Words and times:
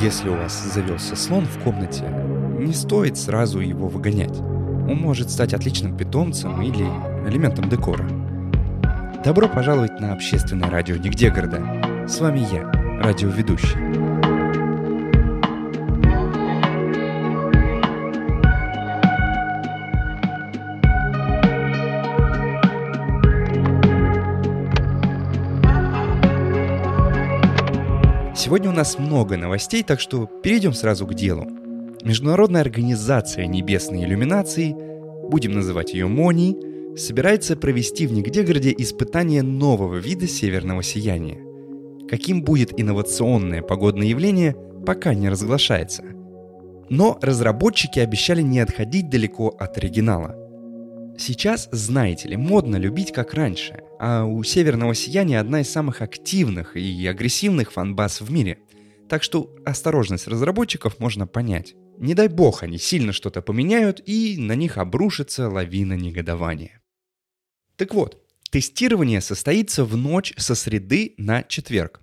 Если 0.00 0.28
у 0.28 0.34
вас 0.34 0.64
завелся 0.74 1.14
слон 1.14 1.44
в 1.44 1.62
комнате, 1.62 2.04
не 2.58 2.72
стоит 2.72 3.16
сразу 3.16 3.60
его 3.60 3.88
выгонять. 3.88 4.36
Он 4.40 4.96
может 4.96 5.30
стать 5.30 5.54
отличным 5.54 5.96
питомцем 5.96 6.60
или 6.60 6.84
элементом 7.28 7.68
декора. 7.68 8.04
Добро 9.24 9.48
пожаловать 9.48 10.00
на 10.00 10.12
общественное 10.12 10.70
радио 10.70 10.96
«Нигде 10.96 11.30
города». 11.30 12.06
С 12.08 12.20
вами 12.20 12.40
я, 12.52 12.70
радиоведущий. 13.00 14.03
Сегодня 28.36 28.70
у 28.70 28.72
нас 28.72 28.98
много 28.98 29.36
новостей, 29.36 29.82
так 29.82 30.00
что 30.00 30.26
перейдем 30.26 30.72
сразу 30.72 31.06
к 31.06 31.14
делу. 31.14 31.46
Международная 32.02 32.60
организация 32.62 33.46
небесной 33.46 34.04
иллюминации, 34.04 34.74
будем 35.28 35.52
называть 35.52 35.92
ее 35.94 36.06
МОНИ, 36.08 36.96
собирается 36.96 37.56
провести 37.56 38.06
в 38.06 38.12
Нигдегороде 38.12 38.74
испытание 38.76 39.42
нового 39.42 39.96
вида 39.96 40.26
северного 40.26 40.82
сияния. 40.82 41.38
Каким 42.08 42.42
будет 42.42 42.78
инновационное 42.78 43.62
погодное 43.62 44.08
явление, 44.08 44.56
пока 44.84 45.14
не 45.14 45.28
разглашается. 45.28 46.02
Но 46.90 47.18
разработчики 47.22 48.00
обещали 48.00 48.42
не 48.42 48.60
отходить 48.60 49.08
далеко 49.08 49.48
от 49.58 49.78
оригинала– 49.78 50.36
Сейчас, 51.16 51.68
знаете 51.70 52.28
ли, 52.28 52.36
модно 52.36 52.76
любить 52.76 53.12
как 53.12 53.34
раньше, 53.34 53.83
а 54.06 54.26
у 54.26 54.42
Северного 54.42 54.94
Сияния 54.94 55.40
одна 55.40 55.62
из 55.62 55.70
самых 55.70 56.02
активных 56.02 56.76
и 56.76 57.06
агрессивных 57.06 57.72
фанбаз 57.72 58.20
в 58.20 58.30
мире. 58.30 58.58
Так 59.08 59.22
что 59.22 59.56
осторожность 59.64 60.28
разработчиков 60.28 60.98
можно 60.98 61.26
понять. 61.26 61.74
Не 61.96 62.12
дай 62.12 62.28
бог 62.28 62.62
они 62.62 62.76
сильно 62.76 63.14
что-то 63.14 63.40
поменяют 63.40 64.02
и 64.04 64.36
на 64.36 64.56
них 64.56 64.76
обрушится 64.76 65.48
лавина 65.48 65.94
негодования. 65.94 66.82
Так 67.76 67.94
вот, 67.94 68.22
тестирование 68.50 69.22
состоится 69.22 69.86
в 69.86 69.96
ночь 69.96 70.34
со 70.36 70.54
среды 70.54 71.14
на 71.16 71.42
четверг. 71.42 72.02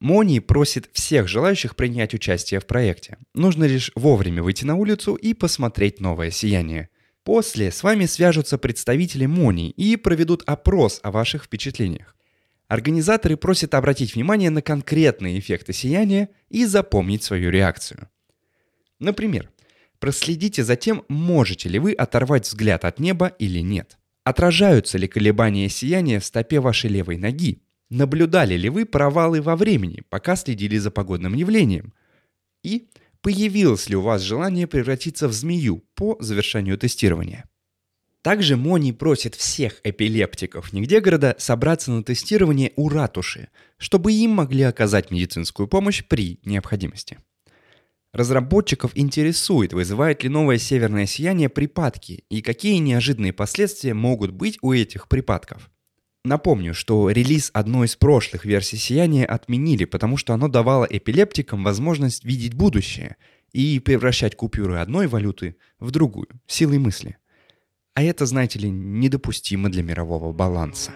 Мони 0.00 0.40
просит 0.40 0.90
всех 0.92 1.26
желающих 1.26 1.74
принять 1.74 2.12
участие 2.12 2.60
в 2.60 2.66
проекте. 2.66 3.16
Нужно 3.32 3.64
лишь 3.64 3.92
вовремя 3.94 4.42
выйти 4.42 4.66
на 4.66 4.74
улицу 4.74 5.14
и 5.14 5.32
посмотреть 5.32 6.00
новое 6.00 6.30
сияние. 6.30 6.90
После 7.24 7.70
с 7.70 7.82
вами 7.82 8.04
свяжутся 8.04 8.58
представители 8.58 9.24
МОНИ 9.24 9.70
и 9.70 9.96
проведут 9.96 10.42
опрос 10.44 11.00
о 11.02 11.10
ваших 11.10 11.44
впечатлениях. 11.44 12.14
Организаторы 12.68 13.38
просят 13.38 13.74
обратить 13.74 14.14
внимание 14.14 14.50
на 14.50 14.60
конкретные 14.60 15.38
эффекты 15.38 15.72
сияния 15.72 16.28
и 16.50 16.66
запомнить 16.66 17.22
свою 17.22 17.50
реакцию. 17.50 18.10
Например, 18.98 19.50
проследите 20.00 20.64
за 20.64 20.76
тем, 20.76 21.04
можете 21.08 21.70
ли 21.70 21.78
вы 21.78 21.92
оторвать 21.92 22.46
взгляд 22.46 22.84
от 22.84 22.98
неба 23.00 23.28
или 23.38 23.60
нет. 23.60 23.96
Отражаются 24.22 24.98
ли 24.98 25.08
колебания 25.08 25.70
сияния 25.70 26.20
в 26.20 26.24
стопе 26.26 26.60
вашей 26.60 26.90
левой 26.90 27.16
ноги? 27.16 27.62
Наблюдали 27.88 28.54
ли 28.54 28.68
вы 28.68 28.84
провалы 28.84 29.40
во 29.40 29.56
времени, 29.56 30.02
пока 30.10 30.36
следили 30.36 30.76
за 30.76 30.90
погодным 30.90 31.32
явлением? 31.34 31.94
И 32.62 32.88
появилось 33.24 33.88
ли 33.88 33.96
у 33.96 34.02
вас 34.02 34.20
желание 34.20 34.66
превратиться 34.66 35.28
в 35.28 35.32
змею 35.32 35.82
по 35.94 36.18
завершению 36.20 36.76
тестирования. 36.76 37.48
Также 38.20 38.56
Мони 38.56 38.92
просит 38.92 39.34
всех 39.34 39.80
эпилептиков 39.82 40.74
нигде 40.74 41.00
города 41.00 41.34
собраться 41.38 41.90
на 41.90 42.04
тестирование 42.04 42.72
у 42.76 42.90
ратуши, 42.90 43.48
чтобы 43.78 44.12
им 44.12 44.32
могли 44.32 44.64
оказать 44.64 45.10
медицинскую 45.10 45.68
помощь 45.68 46.04
при 46.04 46.38
необходимости. 46.44 47.18
Разработчиков 48.12 48.92
интересует, 48.94 49.72
вызывает 49.72 50.22
ли 50.22 50.28
новое 50.28 50.58
северное 50.58 51.06
сияние 51.06 51.48
припадки 51.48 52.24
и 52.28 52.42
какие 52.42 52.76
неожиданные 52.76 53.32
последствия 53.32 53.94
могут 53.94 54.32
быть 54.32 54.58
у 54.60 54.74
этих 54.74 55.08
припадков. 55.08 55.70
Напомню, 56.26 56.72
что 56.72 57.10
релиз 57.10 57.50
одной 57.52 57.86
из 57.86 57.96
прошлых 57.96 58.46
версий 58.46 58.78
сияния 58.78 59.26
отменили, 59.26 59.84
потому 59.84 60.16
что 60.16 60.32
оно 60.32 60.48
давало 60.48 60.86
эпилептикам 60.88 61.62
возможность 61.62 62.24
видеть 62.24 62.54
будущее 62.54 63.16
и 63.52 63.78
превращать 63.78 64.34
купюры 64.34 64.78
одной 64.78 65.06
валюты 65.06 65.56
в 65.78 65.90
другую, 65.90 66.28
силой 66.46 66.78
мысли. 66.78 67.18
А 67.92 68.02
это, 68.02 68.24
знаете 68.24 68.58
ли, 68.58 68.70
недопустимо 68.70 69.68
для 69.68 69.82
мирового 69.82 70.32
баланса. 70.32 70.92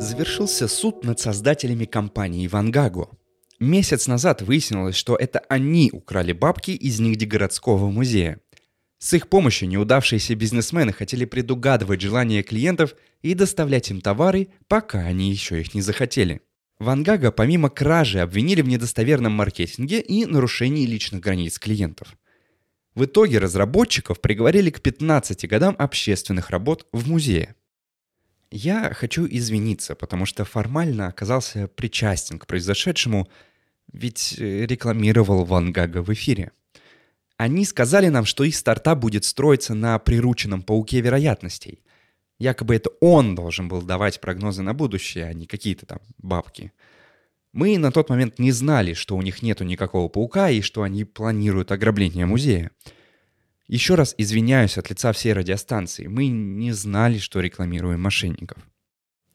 Завершился 0.00 0.66
суд 0.66 1.04
над 1.04 1.20
создателями 1.20 1.84
компании 1.84 2.48
Вангаго– 2.48 3.08
Месяц 3.64 4.08
назад 4.08 4.42
выяснилось, 4.42 4.94
что 4.94 5.16
это 5.16 5.38
они 5.48 5.88
украли 5.90 6.32
бабки 6.32 6.72
из 6.72 7.00
Нигде-городского 7.00 7.90
музея. 7.90 8.38
С 8.98 9.14
их 9.14 9.28
помощью 9.28 9.68
неудавшиеся 9.68 10.34
бизнесмены 10.34 10.92
хотели 10.92 11.24
предугадывать 11.24 12.02
желания 12.02 12.42
клиентов 12.42 12.94
и 13.22 13.32
доставлять 13.32 13.90
им 13.90 14.02
товары, 14.02 14.48
пока 14.68 14.98
они 14.98 15.30
еще 15.30 15.62
их 15.62 15.72
не 15.72 15.80
захотели. 15.80 16.42
Вангага 16.78 17.32
помимо 17.32 17.70
кражи 17.70 18.20
обвинили 18.20 18.60
в 18.60 18.68
недостоверном 18.68 19.32
маркетинге 19.32 20.00
и 20.00 20.26
нарушении 20.26 20.84
личных 20.84 21.22
границ 21.22 21.58
клиентов. 21.58 22.18
В 22.94 23.06
итоге 23.06 23.38
разработчиков 23.38 24.20
приговорили 24.20 24.68
к 24.68 24.82
15 24.82 25.48
годам 25.48 25.74
общественных 25.78 26.50
работ 26.50 26.86
в 26.92 27.08
музее. 27.08 27.54
Я 28.50 28.92
хочу 28.92 29.26
извиниться, 29.26 29.94
потому 29.94 30.26
что 30.26 30.44
формально 30.44 31.06
оказался 31.06 31.66
причастен 31.66 32.38
к 32.38 32.46
произошедшему, 32.46 33.26
ведь 33.92 34.36
э, 34.38 34.66
рекламировал 34.66 35.44
Ван 35.44 35.72
Гага 35.72 36.02
в 36.02 36.12
эфире. 36.12 36.52
Они 37.36 37.64
сказали 37.64 38.08
нам, 38.08 38.24
что 38.24 38.44
их 38.44 38.54
стартап 38.54 38.98
будет 38.98 39.24
строиться 39.24 39.74
на 39.74 39.98
прирученном 39.98 40.62
пауке 40.62 41.00
вероятностей. 41.00 41.80
Якобы 42.38 42.76
это 42.76 42.90
он 43.00 43.34
должен 43.34 43.68
был 43.68 43.82
давать 43.82 44.20
прогнозы 44.20 44.62
на 44.62 44.74
будущее, 44.74 45.26
а 45.26 45.32
не 45.32 45.46
какие-то 45.46 45.86
там 45.86 45.98
бабки. 46.18 46.72
Мы 47.52 47.78
на 47.78 47.92
тот 47.92 48.10
момент 48.10 48.38
не 48.38 48.50
знали, 48.50 48.94
что 48.94 49.16
у 49.16 49.22
них 49.22 49.42
нету 49.42 49.64
никакого 49.64 50.08
паука 50.08 50.50
и 50.50 50.60
что 50.60 50.82
они 50.82 51.04
планируют 51.04 51.70
ограбление 51.70 52.26
музея. 52.26 52.72
Еще 53.68 53.94
раз 53.94 54.14
извиняюсь 54.18 54.76
от 54.76 54.90
лица 54.90 55.12
всей 55.12 55.32
радиостанции. 55.32 56.06
Мы 56.06 56.26
не 56.26 56.72
знали, 56.72 57.18
что 57.18 57.40
рекламируем 57.40 58.00
мошенников. 58.00 58.58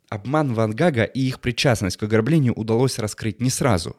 Обман 0.10 0.54
Ван 0.54 0.72
Гага 0.72 1.04
и 1.04 1.22
их 1.22 1.40
причастность 1.40 1.98
к 1.98 2.04
ограблению 2.04 2.54
удалось 2.54 3.00
раскрыть 3.00 3.40
не 3.40 3.50
сразу. 3.50 3.96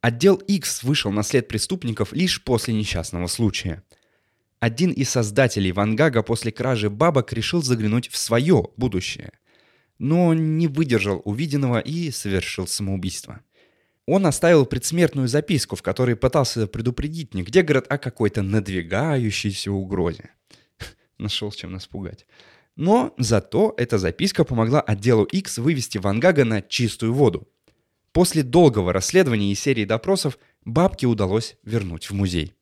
Отдел 0.00 0.36
X 0.36 0.82
вышел 0.82 1.12
на 1.12 1.22
след 1.22 1.46
преступников 1.46 2.12
лишь 2.12 2.42
после 2.42 2.72
несчастного 2.72 3.26
случая. 3.26 3.84
Один 4.58 4.92
из 4.92 5.10
создателей 5.10 5.72
Ван 5.72 5.94
Гага 5.94 6.22
после 6.22 6.52
кражи 6.52 6.88
бабок 6.88 7.32
решил 7.32 7.62
заглянуть 7.62 8.08
в 8.08 8.16
свое 8.16 8.68
будущее. 8.76 9.32
Но 9.98 10.32
не 10.32 10.68
выдержал 10.68 11.20
увиденного 11.24 11.80
и 11.80 12.10
совершил 12.10 12.66
самоубийство. 12.66 13.40
Он 14.06 14.26
оставил 14.26 14.64
предсмертную 14.64 15.28
записку, 15.28 15.76
в 15.76 15.82
которой 15.82 16.16
пытался 16.16 16.66
предупредить 16.66 17.34
не 17.34 17.42
где 17.42 17.62
город, 17.62 17.86
а 17.90 17.98
какой-то 17.98 18.42
надвигающейся 18.42 19.70
угрозе. 19.70 20.30
Нашел 21.18 21.52
чем 21.52 21.72
нас 21.72 21.86
пугать. 21.86 22.26
Но 22.76 23.14
зато 23.18 23.74
эта 23.76 23.98
записка 23.98 24.44
помогла 24.44 24.80
отделу 24.80 25.24
X 25.24 25.58
вывести 25.58 25.98
Вангага 25.98 26.46
на 26.46 26.62
чистую 26.62 27.12
воду. 27.12 27.46
После 28.12 28.42
долгого 28.42 28.92
расследования 28.92 29.52
и 29.52 29.54
серии 29.54 29.84
допросов 29.84 30.38
бабки 30.64 31.06
удалось 31.06 31.56
вернуть 31.62 32.10
в 32.10 32.14
музей. 32.14 32.54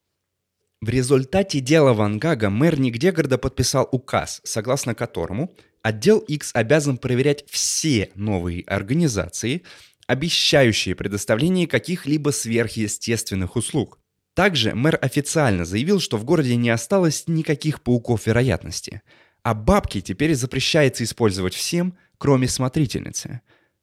В 0.81 0.91
результате 0.91 1.61
дела 1.61 1.93
Ван 1.93 2.19
Гага 2.19 2.51
мэр 2.51 2.79
Нигдегорода 2.79 3.39
подписал 3.39 3.89
указ, 3.91 4.41
согласно 4.45 4.95
которому 4.95 5.53
отдел 5.83 6.19
X 6.19 6.51
обязан 6.55 6.99
проверять 6.99 7.45
все 7.49 8.11
новые 8.15 8.63
организации, 8.65 9.63
обещающие 10.07 10.95
предоставление 10.95 11.67
каких-либо 11.67 12.31
сверхъестественных 12.31 13.57
услуг. 13.57 13.99
Также 14.35 14.75
мэр 14.75 14.99
официально 15.03 15.65
заявил, 15.65 15.99
что 15.99 16.17
в 16.17 16.25
городе 16.25 16.55
не 16.55 16.71
осталось 16.71 17.25
никаких 17.27 17.83
пауков 17.83 18.27
вероятности, 18.27 19.03
а 19.43 19.55
бабки 19.55 20.01
теперь 20.01 20.37
запрещается 20.37 21.03
использовать 21.03 21.55
всем, 21.55 21.97
кроме 22.19 22.47
смотрительницы. 22.47 23.41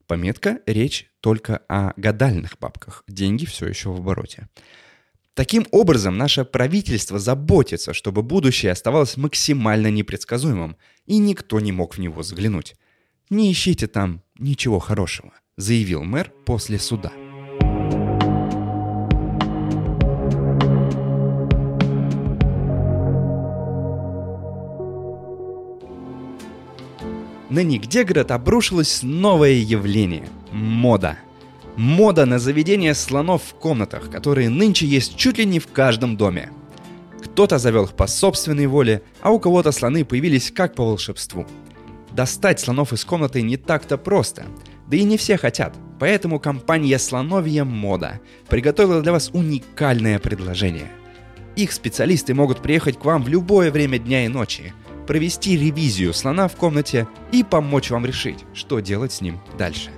Пометка– 0.07 0.59
речь 0.65 1.09
только 1.19 1.61
о 1.67 1.93
гадальных 1.97 2.57
бабках, 2.59 3.03
деньги 3.07 3.45
все 3.45 3.67
еще 3.67 3.89
в 3.89 3.97
обороте. 3.97 4.49
Таким 5.33 5.67
образом, 5.71 6.17
наше 6.17 6.45
правительство 6.45 7.19
заботится, 7.19 7.93
чтобы 7.93 8.21
будущее 8.23 8.71
оставалось 8.71 9.17
максимально 9.17 9.91
непредсказуемым, 9.91 10.77
и 11.05 11.17
никто 11.17 11.59
не 11.59 11.71
мог 11.71 11.95
в 11.95 11.99
него 11.99 12.23
заглянуть. 12.23 12.75
Не 13.29 13.51
ищите 13.51 13.87
там 13.87 14.21
ничего 14.37 14.79
хорошего 14.79 15.33
заявил 15.57 16.03
мэр 16.03 16.31
после 16.45 16.79
суда. 16.79 17.11
На 27.49 27.63
Нигдеград 27.63 28.31
обрушилось 28.31 29.01
новое 29.03 29.53
явление– 29.53 30.27
мода. 30.51 31.17
Мода 31.75 32.25
на 32.25 32.39
заведение 32.39 32.93
слонов 32.95 33.43
в 33.43 33.53
комнатах, 33.55 34.09
которые 34.09 34.49
нынче 34.49 34.85
есть 34.87 35.15
чуть 35.15 35.37
ли 35.37 35.45
не 35.45 35.59
в 35.59 35.67
каждом 35.67 36.17
доме. 36.17 36.49
Кто-то 37.23 37.57
завел 37.57 37.83
их 37.83 37.93
по 37.93 38.07
собственной 38.07 38.67
воле, 38.67 39.03
а 39.21 39.31
у 39.31 39.39
кого-то 39.39 39.71
слоны 39.71 40.05
появились 40.05 40.51
как 40.51 40.73
по 40.73 40.85
волшебству. 40.85 41.45
Достать 42.11 42.59
слонов 42.59 42.93
из 42.93 43.03
комнаты 43.03 43.41
не 43.41 43.57
так-то 43.57 43.97
просто, 43.97 44.45
да 44.87 44.97
и 44.97 45.03
не 45.03 45.17
все 45.17 45.37
хотят, 45.37 45.75
поэтому 45.99 46.39
компания 46.39 46.97
«Слоновья 46.97 47.65
мода» 47.65 48.21
приготовила 48.47 49.01
для 49.01 49.11
вас 49.11 49.29
уникальное 49.33 50.17
предложение. 50.19 50.87
Их 51.55 51.73
специалисты 51.73 52.33
могут 52.33 52.61
приехать 52.61 52.97
к 52.97 53.05
вам 53.05 53.23
в 53.23 53.27
любое 53.27 53.71
время 53.71 53.99
дня 53.99 54.25
и 54.25 54.29
ночи, 54.29 54.73
провести 55.05 55.57
ревизию 55.57 56.13
слона 56.13 56.47
в 56.47 56.55
комнате 56.55 57.07
и 57.31 57.43
помочь 57.43 57.91
вам 57.91 58.05
решить, 58.05 58.45
что 58.53 58.79
делать 58.79 59.13
с 59.13 59.21
ним 59.21 59.39
дальше. 59.57 59.91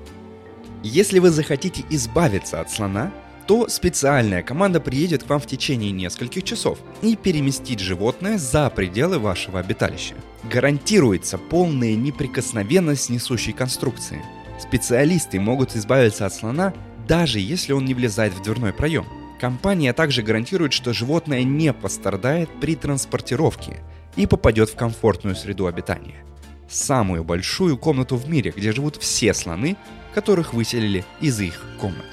Если 0.83 1.19
вы 1.19 1.31
захотите 1.31 1.83
избавиться 1.89 2.61
от 2.61 2.71
слона, 2.71 3.11
то 3.47 3.69
специальная 3.69 4.43
команда 4.43 4.81
приедет 4.81 5.23
к 5.23 5.29
вам 5.29 5.39
в 5.39 5.47
течение 5.47 5.91
нескольких 5.91 6.43
часов 6.43 6.79
и 7.01 7.15
переместит 7.15 7.79
животное 7.79 8.37
за 8.37 8.69
пределы 8.69 9.19
вашего 9.19 9.59
обиталища. 9.59 10.15
Гарантируется 10.51 11.37
полная 11.37 11.95
неприкосновенность 11.95 13.09
несущей 13.09 13.53
конструкции. 13.53 14.21
Специалисты 14.59 15.39
могут 15.39 15.75
избавиться 15.75 16.25
от 16.25 16.33
слона, 16.33 16.73
даже 17.07 17.39
если 17.39 17.71
он 17.71 17.85
не 17.85 17.93
влезает 17.93 18.33
в 18.33 18.41
дверной 18.41 18.73
проем. 18.73 19.05
Компания 19.39 19.93
также 19.93 20.23
гарантирует, 20.23 20.73
что 20.73 20.93
животное 20.93 21.43
не 21.43 21.71
пострадает 21.71 22.49
при 22.59 22.75
транспортировке 22.75 23.81
и 24.17 24.25
попадет 24.25 24.69
в 24.69 24.75
комфортную 24.75 25.35
среду 25.35 25.67
обитания. 25.67 26.25
Самую 26.67 27.23
большую 27.23 27.77
комнату 27.77 28.17
в 28.17 28.27
мире, 28.29 28.53
где 28.55 28.73
живут 28.73 28.97
все 28.97 29.33
слоны, 29.33 29.77
которых 30.13 30.53
выселили 30.53 31.05
из 31.21 31.39
их 31.39 31.63
комнат. 31.79 32.05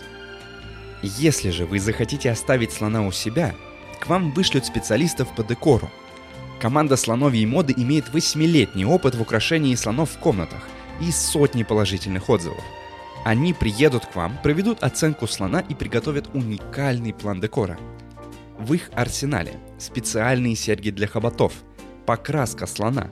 Если 1.02 1.50
же 1.50 1.66
вы 1.66 1.80
захотите 1.80 2.30
оставить 2.30 2.72
слона 2.72 3.04
у 3.06 3.10
себя, 3.10 3.54
к 4.00 4.06
вам 4.06 4.30
вышлют 4.32 4.64
специалистов 4.64 5.34
по 5.34 5.42
декору. 5.42 5.90
Команда 6.60 6.96
слоновьей 6.96 7.46
моды 7.46 7.74
имеет 7.76 8.08
8-летний 8.08 8.84
опыт 8.84 9.14
в 9.14 9.20
украшении 9.20 9.74
слонов 9.74 10.12
в 10.12 10.18
комнатах 10.18 10.62
и 11.00 11.10
сотни 11.10 11.62
положительных 11.62 12.30
отзывов. 12.30 12.62
Они 13.24 13.54
приедут 13.54 14.06
к 14.06 14.14
вам, 14.14 14.38
проведут 14.42 14.82
оценку 14.82 15.26
слона 15.26 15.60
и 15.60 15.74
приготовят 15.74 16.28
уникальный 16.34 17.12
план 17.12 17.40
декора. 17.40 17.78
В 18.58 18.74
их 18.74 18.90
арсенале 18.94 19.54
специальные 19.78 20.54
серьги 20.54 20.90
для 20.90 21.06
хоботов, 21.06 21.52
покраска 22.06 22.66
слона, 22.66 23.10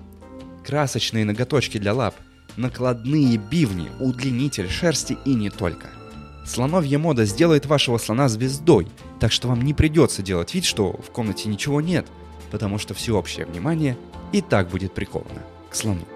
красочные 0.65 1.25
ноготочки 1.25 1.79
для 1.79 1.95
лап, 1.95 2.15
накладные 2.57 3.37
бивни, 3.37 3.91
удлинитель 4.01 4.69
шерсти 4.69 5.17
и 5.25 5.35
не 5.35 5.51
только– 5.51 5.89
Слоновья 6.45 6.99
мода 6.99 7.25
сделает 7.25 7.67
вашего 7.67 7.99
слона 7.99 8.29
звездой, 8.29 8.89
так 9.21 9.31
что 9.33 9.49
вам 9.49 9.63
не 9.63 9.75
придется 9.75 10.23
делать 10.23 10.55
вид, 10.55 10.65
что 10.65 10.93
в 10.93 11.11
комнате 11.11 11.49
ничего 11.49 11.81
нет, 11.81 12.07
потому 12.51 12.79
что 12.79 12.95
всеобщее 12.95 13.47
внимание 13.47 13.97
и 14.33 14.41
так 14.41 14.69
будет 14.69 14.93
приковано 14.93 15.43
к 15.71 15.75
слону. 15.75 16.07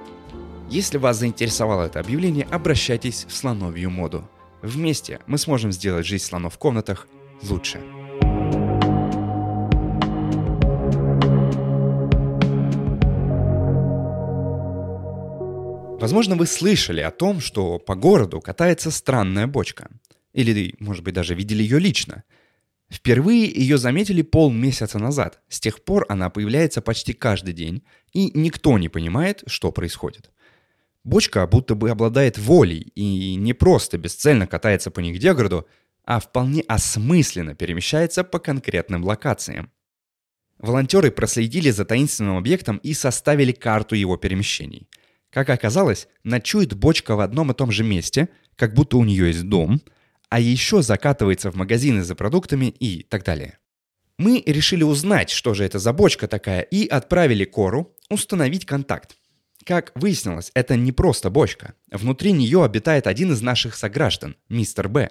Если 0.68 0.98
вас 0.98 1.18
заинтересовало 1.18 1.84
это 1.84 2.00
объявление, 2.00 2.46
обращайтесь 2.50 3.24
в 3.28 3.34
слоновью 3.34 3.90
моду. 3.90 4.28
Вместе 4.62 5.20
мы 5.26 5.38
сможем 5.38 5.70
сделать 5.70 6.06
жизнь 6.06 6.24
слонов 6.24 6.54
в 6.54 6.58
комнатах 6.58 7.06
лучше. 7.42 7.80
Возможно, 16.06 16.36
вы 16.36 16.46
слышали 16.46 17.00
о 17.00 17.10
том, 17.10 17.40
что 17.40 17.80
по 17.80 17.96
городу 17.96 18.40
катается 18.40 18.92
странная 18.92 19.48
бочка. 19.48 19.90
Или, 20.32 20.76
может 20.78 21.02
быть, 21.02 21.14
даже 21.14 21.34
видели 21.34 21.64
ее 21.64 21.80
лично. 21.80 22.22
Впервые 22.88 23.46
ее 23.46 23.76
заметили 23.76 24.22
полмесяца 24.22 25.00
назад. 25.00 25.40
С 25.48 25.58
тех 25.58 25.82
пор 25.82 26.06
она 26.08 26.30
появляется 26.30 26.80
почти 26.80 27.12
каждый 27.12 27.54
день, 27.54 27.82
и 28.12 28.30
никто 28.38 28.78
не 28.78 28.88
понимает, 28.88 29.42
что 29.48 29.72
происходит. 29.72 30.30
Бочка 31.02 31.44
будто 31.44 31.74
бы 31.74 31.90
обладает 31.90 32.38
волей 32.38 32.92
и 32.94 33.34
не 33.34 33.52
просто 33.52 33.98
бесцельно 33.98 34.46
катается 34.46 34.92
по 34.92 35.00
Нигдегороду, 35.00 35.66
а 36.04 36.20
вполне 36.20 36.62
осмысленно 36.68 37.56
перемещается 37.56 38.22
по 38.22 38.38
конкретным 38.38 39.04
локациям. 39.04 39.72
Волонтеры 40.58 41.10
проследили 41.10 41.70
за 41.70 41.84
таинственным 41.84 42.36
объектом 42.36 42.76
и 42.76 42.94
составили 42.94 43.50
карту 43.50 43.96
его 43.96 44.16
перемещений. 44.16 44.88
Как 45.36 45.50
оказалось, 45.50 46.08
ночует 46.24 46.72
бочка 46.72 47.14
в 47.14 47.20
одном 47.20 47.50
и 47.50 47.54
том 47.54 47.70
же 47.70 47.84
месте, 47.84 48.30
как 48.56 48.72
будто 48.72 48.96
у 48.96 49.04
нее 49.04 49.26
есть 49.28 49.46
дом– 49.48 49.82
а 50.28 50.40
еще 50.40 50.82
закатывается 50.82 51.50
в 51.50 51.56
магазины 51.56 52.02
за 52.02 52.14
продуктами 52.14 52.66
и 52.66 53.02
так 53.02 53.24
далее. 53.24 53.58
Мы 54.18 54.42
решили 54.46 54.82
узнать, 54.82 55.30
что 55.30 55.54
же 55.54 55.64
это 55.64 55.78
за 55.78 55.92
бочка 55.92 56.26
такая, 56.26 56.62
и 56.62 56.86
отправили 56.86 57.44
Кору 57.44 57.94
установить 58.08 58.64
контакт. 58.64 59.16
Как 59.64 59.92
выяснилось, 59.94 60.50
это 60.54 60.76
не 60.76 60.92
просто 60.92 61.28
бочка. 61.28 61.74
Внутри 61.90 62.32
нее 62.32 62.64
обитает 62.64 63.06
один 63.06 63.32
из 63.32 63.42
наших 63.42 63.76
сограждан, 63.76 64.36
мистер 64.48 64.88
Б. 64.88 65.10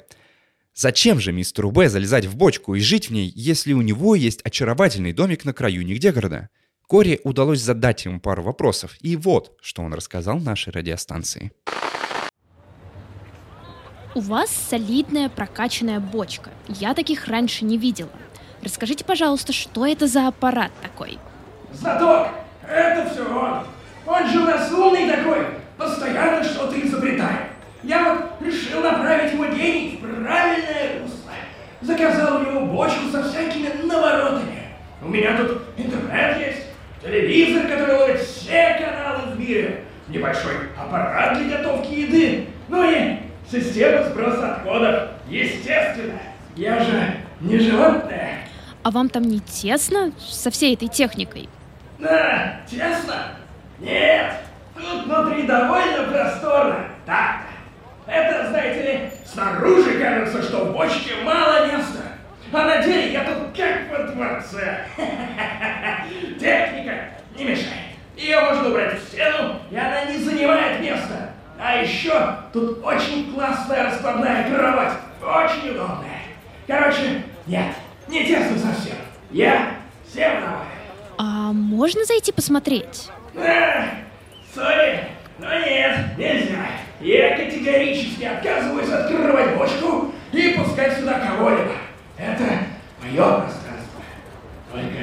Зачем 0.74 1.19
же 1.19 1.31
мистеру 1.31 1.72
Б 1.72 1.88
залезать 1.88 2.25
в 2.25 2.36
бочку 2.36 2.75
и 2.75 2.80
жить 2.80 3.10
в 3.10 3.13
ней, 3.13 3.31
если 3.36 3.74
у 3.74 3.81
него 3.81 4.16
есть 4.16 4.42
очаровательный 4.44 5.13
домик 5.13 5.45
на 5.45 5.54
краю 5.54 5.83
нигде 5.83 6.12
города? 6.12 6.50
Коре 6.88 7.20
удалось 7.24 7.62
задать 7.62 8.06
ему 8.06 8.20
пару 8.20 8.44
вопросов, 8.44 8.96
и 9.02 9.16
вот, 9.16 9.58
что 9.62 9.82
он 9.82 9.94
рассказал 9.94 10.38
нашей 10.38 10.72
радиостанции. 10.72 11.52
У 14.14 14.22
вас 14.22 14.50
солидная 14.50 15.30
прокачанная 15.30 16.00
бочка. 16.00 16.52
Я 16.68 16.94
таких 16.94 17.28
раньше 17.28 17.66
не 17.66 17.78
видела. 17.78 18.12
Расскажите, 18.62 19.04
пожалуйста, 19.04 19.52
что 19.52 19.86
это 19.86 20.08
за 20.08 20.28
аппарат 20.28 20.72
такой? 20.82 21.20
Знаток! 21.74 22.30
Это 22.68 23.10
все 23.10 23.24
он! 23.24 23.66
Он 24.06 24.28
же 24.28 24.40
у 24.40 24.46
нас 24.46 24.72
умный 24.72 25.10
такой! 25.10 25.48
Постоянно 25.78 26.44
что-то 26.44 26.80
изобретает. 26.80 27.48
Я 27.84 28.14
вот 28.14 28.48
решил 28.48 28.82
направить 28.82 29.34
его 29.34 29.46
гений 29.48 30.00
в 30.02 30.24
правильное 30.24 31.02
русло. 31.02 31.32
Заказал 31.82 32.38
у 32.38 32.46
него 32.46 32.66
бочку 32.68 33.10
со 33.12 33.30
всякими 33.30 33.70
наворотами. 33.86 34.63
У 35.01 35.10
меня 35.10 35.38
тут 35.38 35.62
интернет 35.77 36.39
есть, 36.39 36.54
телевизор, 37.05 37.67
который 37.67 37.95
ловит 37.95 38.21
все 38.21 38.77
каналы 38.79 39.31
в 39.33 39.39
мире, 39.39 39.83
небольшой 40.07 40.53
аппарат 40.77 41.38
для 41.38 41.57
готовки 41.57 41.93
еды, 41.93 42.47
ну 42.67 42.83
и 42.83 43.25
Система 43.51 44.03
сброса 44.03 44.55
отходов. 44.55 45.09
Естественно. 45.29 46.19
Я 46.55 46.79
же 46.79 47.17
не 47.41 47.59
животное. 47.59 48.39
А 48.83 48.91
вам 48.91 49.09
там 49.09 49.24
не 49.24 49.39
тесно 49.39 50.12
со 50.19 50.50
всей 50.50 50.75
этой 50.75 50.88
техникой? 50.88 51.50
Да, 52.00 52.62
тесно? 52.69 53.38
Нет. 53.79 54.33
Тут 54.75 55.05
внутри 55.05 55.43
довольно 55.43 56.03
просторно. 56.12 56.88
так 57.05 57.41
Это, 58.07 58.50
знаете 58.50 58.81
ли, 58.81 59.09
снаружи 59.25 60.00
кажется, 60.00 60.41
что 60.41 60.65
в 60.65 60.74
бочке 60.74 61.15
мало 61.24 61.67
места. 61.67 62.01
А 62.55 62.63
на 62.63 62.77
деле 62.81 63.12
я 63.12 63.25
тут 63.25 63.53
как 63.53 63.91
во 63.91 64.13
дворце. 64.13 64.85
Техника 66.39 67.09
не 67.38 67.43
мешает. 67.43 67.97
Ее 68.15 68.39
можно 68.39 68.69
убрать 68.69 68.97
в 68.97 69.07
стену, 69.09 69.59
и 69.69 69.75
она 69.75 70.05
не 70.05 70.17
занимает 70.19 70.79
места. 70.79 71.31
А 71.59 71.75
еще 71.75 72.13
тут 72.53 72.81
очень 72.81 73.33
классная 73.33 73.83
раскладная 73.83 74.50
кровать. 74.50 74.93
Очень 75.21 75.71
удобная. 75.71 76.21
Короче, 76.65 77.24
нет, 77.45 77.75
не 78.07 78.25
тесно 78.25 78.57
совсем. 78.57 78.95
Я 79.31 79.71
всем 80.09 80.39
давай. 80.39 80.65
А 81.17 81.51
можно 81.51 82.05
зайти 82.05 82.31
посмотреть? 82.31 83.09
А, 83.35 83.83
сори, 84.53 85.09
но 85.39 85.59
нет, 85.59 86.17
нельзя. 86.17 86.67
Я 87.01 87.35
категорически 87.35 88.24
отказываюсь 88.24 88.89
открывать 88.89 89.57
бочку 89.57 90.13
и 90.31 90.55
пускать 90.57 90.97
сюда 90.97 91.19
кого-либо. 91.19 91.85
Это 92.17 92.43
мое 93.01 93.39
пространство. 93.41 94.01
Только 94.72 95.00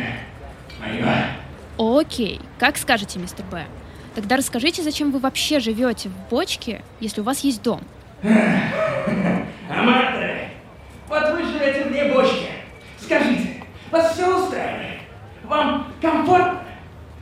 мое. 0.81 1.27
Окей, 1.79 2.41
как 2.59 2.77
скажете, 2.77 3.19
мистер 3.19 3.45
Б. 3.51 3.65
Тогда 4.15 4.37
расскажите, 4.37 4.83
зачем 4.83 5.11
вы 5.11 5.19
вообще 5.19 5.59
живете 5.61 6.09
в 6.11 6.29
бочке, 6.31 6.83
если 7.01 7.21
у 7.21 7.25
вас 7.25 7.41
есть 7.41 7.63
дом? 7.63 7.81
Аматоры, 8.23 10.49
вот 11.09 11.31
вы 11.33 11.45
живете 11.45 11.85
вне 11.85 12.13
бочки. 12.13 12.49
Скажите, 13.01 13.63
вас 13.91 14.13
все 14.13 14.45
устраивает? 14.45 15.01
Вам 15.45 15.93
комфортно? 16.01 16.61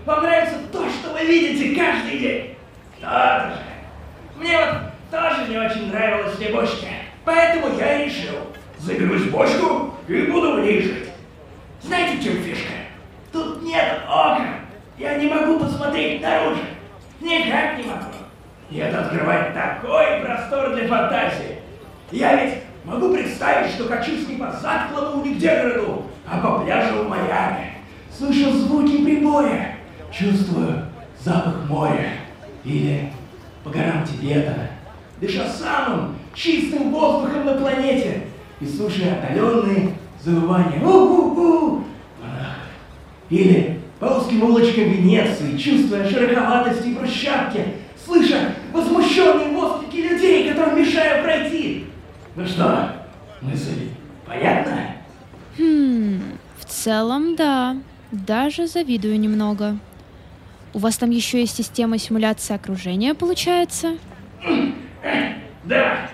Вам 0.04 0.23
нравится 0.23 0.56
то, 0.73 0.88
что 0.90 1.12
вы 1.12 1.25
видите 1.25 1.75
каждый 1.80 2.18
день? 2.18 2.56
То-то 3.00 3.54
же. 3.54 3.61
Мне 4.37 4.59
вот 4.59 4.76
тоже 5.11 5.49
не 5.49 5.59
очень 5.59 5.90
нравилось 5.92 6.37
вне 6.37 6.49
бочки. 6.49 6.88
Поэтому 7.25 7.78
я 7.78 8.04
решил, 8.04 8.35
заберусь 8.82 9.22
в 9.22 9.30
бочку 9.30 9.94
и 10.08 10.22
буду 10.22 10.54
в. 10.54 11.08
Знаете, 11.82 12.22
чем 12.22 12.42
фишка? 12.42 12.72
Тут 13.32 13.62
нет 13.62 14.00
окон. 14.08 14.46
Я 14.99 15.16
не 15.16 15.28
могу 15.28 15.60
посмотреть 15.60 16.20
наружу. 16.22 16.60
Никак 17.20 17.78
не 17.78 17.84
могу. 17.84 18.04
открывает 19.00 19.54
такой 19.54 20.20
простор 20.25 20.75
для 20.75 20.88
фантазии. 20.88 21.58
Я 22.10 22.44
ведь 22.44 22.54
могу 22.84 23.12
представить, 23.12 23.72
что 23.72 23.84
качусь 23.84 24.28
не 24.28 24.37
по 24.37 24.50
затклому 24.52 25.25
Нигдегороду, 25.25 26.04
а 26.26 26.38
по 26.38 26.60
пляжу 26.60 27.04
в 27.04 27.08
Майами. 27.08 27.75
Слышу 28.16 28.50
звуки 28.52 29.04
прибоя, 29.04 29.76
чувствую 30.12 30.84
запах 31.18 31.68
моря. 31.68 32.08
Или 32.64 33.10
по 33.64 33.70
горам 33.70 34.04
Тибета, 34.04 34.70
дыша 35.20 35.46
самым 35.49 36.16
чистым 36.34 36.90
воздухом 36.90 37.46
на 37.46 37.54
планете 37.54 38.25
и 38.61 38.67
слушая 38.67 39.14
отдаленные 39.14 39.95
завывания 40.23 40.81
у-у-у. 40.83 41.85
Или 43.31 43.81
по 43.99 44.07
узким 44.07 44.43
улочкам 44.43 44.85
Венеции, 44.85 45.57
чувствуя 45.57 46.09
шероховатости 46.09 46.88
и 46.88 46.95
брусчатки, 46.95 47.64
слыша 48.05 48.55
возмущенные 48.73 49.57
восклики 49.57 49.97
людей, 50.09 50.50
которым 50.50 50.79
мешаю 50.79 51.23
пройти. 51.23 51.87
Ну 52.35 52.47
что, 52.47 52.93
мысль 53.40 53.88
понятна? 54.26 54.97
Хм, 55.59 56.21
в 56.59 56.64
целом, 56.64 57.37
да. 57.37 57.76
Даже 58.11 58.67
завидую 58.67 59.21
немного. 59.21 59.79
У 60.73 60.79
вас 60.79 60.97
там 60.97 61.11
еще 61.11 61.40
есть 61.40 61.57
система 61.57 61.99
симуляции 61.99 62.55
окружения, 62.55 63.14
получается? 63.14 63.97
Да. 65.64 66.09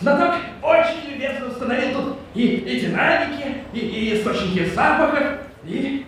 Знаток 0.00 0.36
очень 0.62 1.12
любезно 1.12 1.48
установил 1.48 2.00
тут 2.00 2.16
и, 2.38 2.54
и 2.58 2.80
динамики, 2.80 3.56
и, 3.72 3.78
и 3.80 4.14
источники 4.14 4.66
запахов, 4.66 5.40
и 5.64 6.06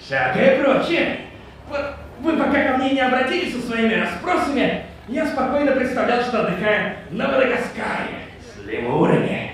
всякое 0.00 0.62
прочее. 0.62 1.20
Вот 1.68 1.94
вы 2.20 2.38
пока 2.38 2.72
ко 2.72 2.78
мне 2.78 2.92
не 2.92 3.00
обратились 3.00 3.54
со 3.54 3.60
своими 3.60 3.94
расспросами, 3.94 4.84
я 5.08 5.26
спокойно 5.26 5.72
представлял, 5.72 6.22
что 6.22 6.46
отдыхаю 6.46 6.94
на 7.10 7.28
Мадагаскаре 7.28 8.24
с 8.40 8.66
лемурами. 8.66 9.52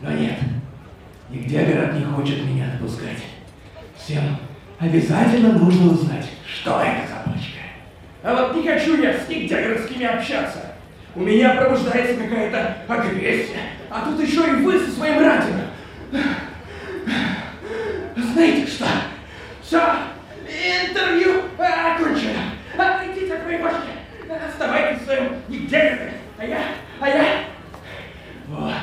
Но 0.00 0.12
нет, 0.12 0.38
нигде 1.28 1.64
город 1.64 1.94
не 1.94 2.04
хочет 2.04 2.44
меня 2.44 2.66
допускать. 2.78 3.18
Всем 3.96 4.38
обязательно 4.78 5.54
нужно 5.54 5.90
узнать, 5.90 6.26
что 6.46 6.80
это 6.80 7.08
за 7.08 7.30
бочка. 7.30 7.58
А 8.22 8.34
вот 8.34 8.54
не 8.54 8.62
хочу 8.62 9.02
я 9.02 9.12
с 9.12 9.28
нигде 9.28 9.60
городскими 9.60 10.06
общаться. 10.06 10.76
У 11.16 11.20
меня 11.20 11.56
пробуждается 11.56 12.14
какая-то 12.14 12.76
агрессия, 12.86 13.77
а 13.90 14.04
тут 14.04 14.20
еще 14.20 14.46
и 14.48 14.62
вы 14.62 14.78
со 14.78 14.90
своим 14.90 15.20
радио. 15.20 15.54
Знаете 18.16 18.70
что? 18.70 18.86
Все, 19.62 19.82
интервью 20.46 21.42
окончено. 21.58 22.42
Отойдите 22.76 23.34
от 23.34 23.44
моей 23.44 23.62
башки. 23.62 23.90
Оставайтесь 24.48 25.02
в 25.02 25.04
своем 25.04 25.42
нигде 25.48 26.12
А 26.38 26.44
я, 26.44 26.60
а 27.00 27.08
я... 27.08 27.44
Вот, 28.48 28.74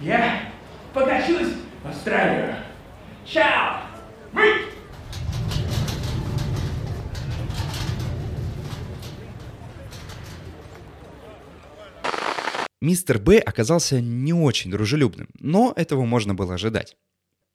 я 0.00 0.40
покачусь 0.92 1.54
в 1.82 1.88
Австралию. 1.88 2.54
Чао! 3.24 3.80
Быть! 4.32 4.70
Мистер 13.00 13.18
Б 13.18 13.38
оказался 13.38 13.98
не 13.98 14.34
очень 14.34 14.70
дружелюбным, 14.70 15.30
но 15.38 15.72
этого 15.74 16.04
можно 16.04 16.34
было 16.34 16.56
ожидать. 16.56 16.98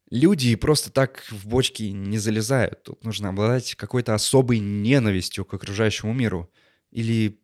Люди 0.09 0.55
просто 0.55 0.89
так 0.91 1.23
в 1.29 1.47
бочки 1.47 1.83
не 1.83 2.17
залезают. 2.17 2.81
Тут 2.81 3.03
нужно 3.03 3.29
обладать 3.29 3.75
какой-то 3.75 4.15
особой 4.15 4.57
ненавистью 4.57 5.45
к 5.45 5.53
окружающему 5.53 6.13
миру 6.13 6.51
или 6.89 7.39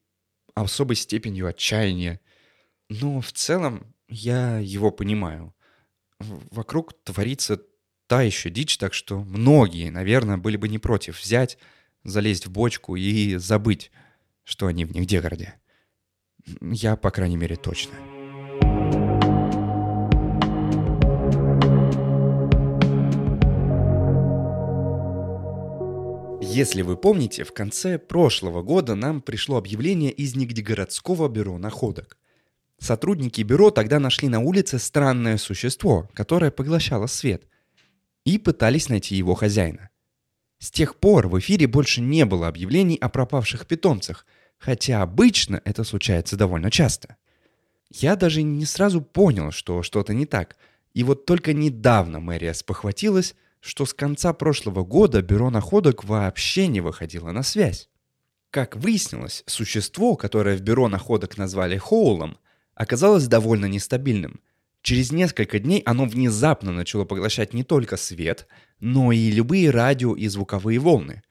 особой 0.56 0.96
степенью 0.96 1.46
отчаяния. 1.46 2.20
Но 2.90 3.22
в 3.22 3.32
целом 3.34 3.94
я 4.08 4.58
его 4.58 4.90
понимаю. 4.90 5.54
Вокруг 6.18 6.94
творится 7.04 7.62
та 8.08 8.24
еще 8.24 8.50
дичь, 8.50 8.80
так 8.80 8.96
что 8.96 9.22
многие, 9.24 9.92
наверное, 9.92 10.38
были 10.38 10.58
бы 10.58 10.68
не 10.70 10.80
против 10.80 11.22
взять, 11.22 11.60
залезть 12.04 12.48
в 12.48 12.52
бочку 12.52 12.96
и 12.96 13.36
забыть, 13.36 13.92
что 14.44 14.66
они 14.66 14.86
в 14.86 14.92
Нигдегороде. 14.92 15.61
Я, 16.62 16.96
по 16.96 17.12
крайней 17.12 17.38
мере, 17.38 17.56
точно. 17.56 17.94
Если 26.42 26.82
вы 26.82 26.98
помните, 26.98 27.44
в 27.44 27.54
конце 27.54 27.98
прошлого 27.98 28.62
года 28.62 28.96
нам 28.96 29.22
пришло 29.22 29.58
объявление 29.58 30.12
из 30.12 30.36
Нигдегородского 30.36 31.30
бюро 31.30 31.58
находок. 31.58 32.18
Сотрудники 32.78 33.42
бюро 33.42 33.70
тогда 33.72 34.00
нашли 34.00 34.28
на 34.28 34.40
улице 34.40 34.80
странное 34.80 35.38
существо, 35.38 36.10
которое 36.14 36.52
поглощало 36.52 37.08
свет, 37.08 37.44
и 38.26 38.38
пытались 38.38 38.90
найти 38.90 39.16
его 39.16 39.36
хозяина. 39.36 39.90
С 40.60 40.72
тех 40.72 40.96
пор 40.98 41.28
в 41.28 41.40
эфире 41.40 41.68
больше 41.68 42.02
не 42.02 42.26
было 42.26 42.48
объявлений 42.48 42.98
о 42.98 43.10
пропавших 43.10 43.66
питомцах– 43.68 44.26
хотя 44.62 45.02
обычно 45.02 45.60
это 45.66 45.84
случается 45.84 46.38
довольно 46.38 46.70
часто. 46.70 47.18
Я 47.90 48.16
даже 48.16 48.44
не 48.44 48.66
сразу 48.66 49.02
понял, 49.02 49.52
что 49.52 49.82
что-то 49.82 50.14
не 50.14 50.28
так, 50.28 50.56
и 50.94 51.04
вот 51.04 51.26
только 51.26 51.54
недавно 51.54 52.20
мэрия 52.20 52.54
спохватилась, 52.54 53.36
что 53.60 53.86
с 53.86 53.94
конца 53.94 54.34
прошлого 54.34 54.84
года 54.84 55.22
бюро 55.22 55.50
находок 55.50 56.04
вообще 56.04 56.68
не 56.68 56.80
выходило 56.80 57.32
на 57.32 57.42
связь. 57.42 57.90
Как 58.52 58.76
выяснилось, 58.76 59.44
существо, 59.48 60.16
которое 60.16 60.58
в 60.58 60.62
бюро 60.62 60.88
находок 60.88 61.38
назвали 61.38 61.78
Хоулом, 61.78 62.38
оказалось 62.76 63.28
довольно 63.28 63.66
нестабильным. 63.66 64.42
Через 64.84 65.12
несколько 65.12 65.60
дней 65.60 65.82
оно 65.86 66.06
внезапно 66.06 66.72
начало 66.72 67.06
поглощать 67.06 67.54
не 67.54 67.64
только 67.64 67.98
свет, 67.98 68.48
но 68.80 69.12
и 69.12 69.32
любые 69.32 69.72
радио 69.72 70.16
и 70.16 70.28
звуковые 70.28 70.78
волны– 70.78 71.24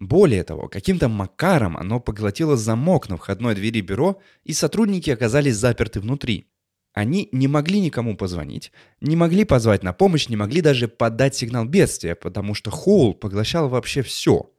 более 0.00 0.44
того, 0.44 0.66
каким-то 0.66 1.10
макаром 1.10 1.76
оно 1.76 2.00
поглотило 2.00 2.56
замок 2.56 3.10
на 3.10 3.18
входной 3.18 3.54
двери 3.54 3.82
бюро, 3.82 4.18
и 4.44 4.54
сотрудники 4.54 5.10
оказались 5.10 5.56
заперты 5.56 6.00
внутри. 6.00 6.46
Они 6.94 7.28
не 7.32 7.48
могли 7.48 7.80
никому 7.80 8.16
позвонить, 8.16 8.72
не 9.02 9.14
могли 9.14 9.44
позвать 9.44 9.82
на 9.82 9.92
помощь, 9.92 10.28
не 10.28 10.36
могли 10.36 10.62
даже 10.62 10.88
подать 10.88 11.36
сигнал 11.36 11.66
бедствия, 11.66 12.14
потому 12.14 12.54
что 12.54 12.70
Хоул 12.70 13.12
поглощал 13.12 13.68
вообще 13.68 14.00
все. 14.00 14.50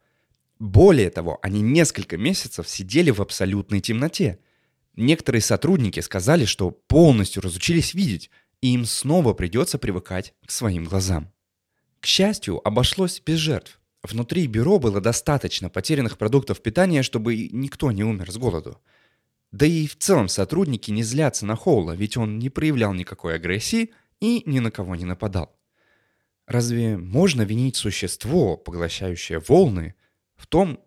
Более 0.60 1.10
того, 1.10 1.40
они 1.42 1.62
несколько 1.62 2.18
месяцев 2.18 2.70
сидели 2.70 3.10
в 3.10 3.20
абсолютной 3.20 3.82
темноте. 3.82 4.38
Некоторые 4.96 5.42
сотрудники 5.42 6.02
сказали, 6.02 6.46
что 6.46 6.70
полностью 6.70 7.42
разучились 7.42 7.96
видеть, 7.96 8.30
и 8.62 8.76
им 8.76 8.86
снова 8.86 9.34
придется 9.34 9.80
привыкать 9.80 10.36
к 10.46 10.52
своим 10.52 10.84
глазам. 10.84 11.34
К 12.00 12.06
счастью, 12.06 12.66
обошлось 12.66 13.20
без 13.26 13.40
жертв. 13.40 13.81
Внутри 14.04 14.48
бюро 14.48 14.80
было 14.80 15.00
достаточно 15.00 15.70
потерянных 15.70 16.18
продуктов 16.18 16.62
питания, 16.62 17.04
чтобы 17.04 17.50
никто 17.52 17.92
не 17.92 18.04
умер 18.04 18.32
с 18.32 18.38
голоду. 18.38 18.82
Да 19.52 19.66
и 19.66 19.86
в 19.86 19.98
целом 19.98 20.28
сотрудники 20.28 20.92
не 20.92 21.04
злятся 21.04 21.46
на 21.46 21.56
Хоула, 21.56 21.92
ведь 21.92 22.18
он 22.18 22.40
не 22.40 22.50
проявлял 22.50 22.94
никакой 22.94 23.36
агрессии 23.36 23.92
и 24.20 24.44
ни 24.46 24.60
на 24.60 24.72
кого 24.72 24.96
не 24.96 25.06
нападал. 25.06 25.56
Разве 26.48 26.98
можно 26.98 27.44
винить 27.44 27.76
существо, 27.76 28.58
поглощающее 28.58 29.40
волны, 29.40 29.96
в 30.36 30.48
том, 30.48 30.80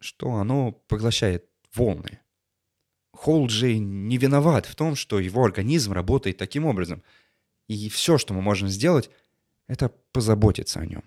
что 0.00 0.34
оно 0.34 0.72
поглощает 0.72 1.46
волны? 1.74 2.20
Холл 3.12 3.48
же 3.48 3.76
не 3.76 4.16
виноват 4.16 4.66
в 4.66 4.74
том, 4.74 4.96
что 4.96 5.20
его 5.20 5.44
организм 5.44 5.92
работает 5.92 6.38
таким 6.38 6.64
образом. 6.64 7.02
И 7.68 7.88
все, 7.88 8.18
что 8.18 8.32
мы 8.34 8.40
можем 8.40 8.68
сделать, 8.68 9.10
это 9.68 9.90
позаботиться 10.12 10.80
о 10.80 10.86
нем. 10.86 11.04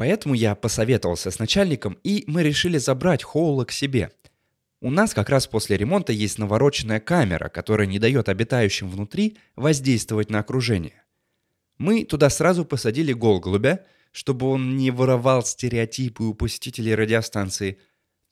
Поэтому 0.00 0.32
я 0.32 0.54
посоветовался 0.54 1.30
с 1.30 1.38
начальником, 1.38 1.98
и 2.02 2.24
мы 2.26 2.42
решили 2.42 2.78
забрать 2.78 3.22
Хоула 3.22 3.66
к 3.66 3.70
себе. 3.70 4.10
У 4.80 4.90
нас 4.90 5.12
как 5.12 5.28
раз 5.28 5.46
после 5.46 5.76
ремонта 5.76 6.10
есть 6.10 6.38
навороченная 6.38 7.00
камера, 7.00 7.50
которая 7.50 7.86
не 7.86 7.98
дает 7.98 8.30
обитающим 8.30 8.88
внутри 8.88 9.36
воздействовать 9.56 10.30
на 10.30 10.38
окружение. 10.38 11.04
Мы 11.76 12.06
туда 12.06 12.30
сразу 12.30 12.64
посадили 12.64 13.12
голголубя, 13.12 13.84
чтобы 14.10 14.46
он 14.46 14.78
не 14.78 14.90
воровал 14.90 15.44
стереотипы 15.44 16.22
у 16.22 16.32
посетителей 16.32 16.94
радиостанции, 16.94 17.76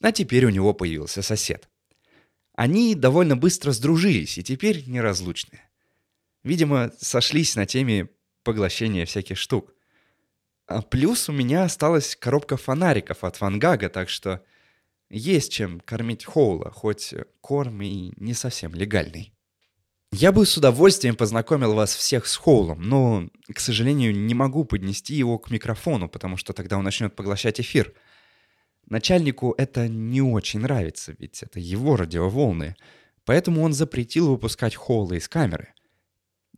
а 0.01 0.11
теперь 0.11 0.47
у 0.47 0.51
него 0.51 0.73
появился 0.73 1.21
сосед. 1.21 1.69
Они 2.55 2.95
довольно 2.95 3.37
быстро 3.37 3.73
сдружились 3.73 4.39
и 4.39 4.43
теперь 4.43 4.89
неразлучны. 4.89 5.61
Видимо, 6.45 6.93
сошлись 6.99 7.57
на 7.57 7.67
теме 7.67 8.09
поглощения 8.43 9.05
всяких 9.05 9.37
штук. 9.37 9.75
А 10.69 10.83
плюс 10.83 11.31
у 11.31 11.33
меня 11.33 11.65
осталась 11.65 12.15
коробка 12.15 12.59
фонариков 12.59 13.25
от 13.25 13.41
Вангага, 13.41 13.89
так 13.89 14.11
что 14.11 14.45
есть 15.09 15.51
чем 15.51 15.81
кормить 15.81 16.27
Хоула, 16.27 16.71
хоть 16.71 17.15
корм 17.41 17.81
и 17.81 18.13
не 18.17 18.35
совсем 18.35 18.75
легальный. 18.75 19.33
Я 20.13 20.31
бы 20.31 20.45
с 20.45 20.59
удовольствием 20.59 21.17
познакомил 21.17 21.73
вас 21.73 21.95
всех 21.95 22.27
с 22.27 22.37
Хоулом, 22.37 22.83
но, 22.83 23.31
к 23.53 23.61
сожалению, 23.61 24.15
не 24.15 24.35
могу 24.35 24.65
поднести 24.65 25.15
его 25.15 25.39
к 25.39 25.51
микрофону, 25.51 26.07
потому 26.07 26.37
что 26.37 26.53
тогда 26.53 26.77
он 26.77 26.85
начнет 26.85 27.17
поглощать 27.17 27.61
эфир. 27.61 27.95
Начальнику 28.87 29.55
это 29.57 29.89
не 29.89 30.21
очень 30.21 30.61
нравится, 30.61 31.15
ведь 31.19 31.43
это 31.43 31.61
его 31.61 31.97
радиоволны, 31.97 32.77
поэтому 33.25 33.63
он 33.63 33.73
запретил 33.73 34.29
выпускать 34.29 34.75
холлы 34.75 35.17
из 35.17 35.29
камеры. 35.29 35.73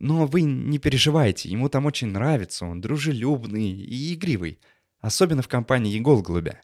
Но 0.03 0.25
вы 0.25 0.41
не 0.41 0.79
переживайте, 0.79 1.47
ему 1.47 1.69
там 1.69 1.85
очень 1.85 2.07
нравится, 2.07 2.65
он 2.65 2.81
дружелюбный 2.81 3.69
и 3.69 4.15
игривый, 4.15 4.59
особенно 4.99 5.43
в 5.43 5.47
компании 5.47 5.93
Егол 5.93 6.23
Голубя. 6.23 6.59